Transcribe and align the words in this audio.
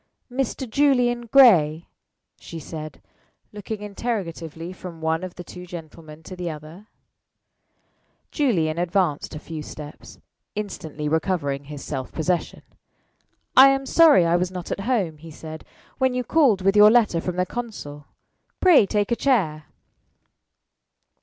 "Mr. 0.31 0.67
Julian 0.67 1.27
Gray?" 1.27 1.85
she 2.39 2.59
said, 2.59 3.03
looking 3.53 3.81
interrogatively 3.83 4.73
from 4.73 4.99
one 4.99 5.23
of 5.23 5.35
the 5.35 5.43
two 5.43 5.67
gentlemen 5.67 6.23
to 6.23 6.35
the 6.35 6.49
other. 6.49 6.87
Julian 8.31 8.79
advanced 8.79 9.35
a 9.35 9.39
few 9.39 9.61
steps, 9.61 10.17
instantly 10.55 11.07
recovering 11.07 11.65
his 11.65 11.83
self 11.83 12.11
possession. 12.11 12.63
"I 13.55 13.69
am 13.69 13.85
sorry 13.85 14.25
I 14.25 14.37
was 14.37 14.49
not 14.49 14.71
at 14.71 14.79
home," 14.89 15.19
he 15.19 15.29
said, 15.29 15.63
"when 15.99 16.15
you 16.15 16.23
called 16.23 16.63
with 16.63 16.75
your 16.75 16.89
letter 16.89 17.21
from 17.21 17.35
the 17.35 17.45
consul. 17.45 18.05
Pray 18.59 18.87
take 18.87 19.11
a 19.11 19.15
chair." 19.15 19.65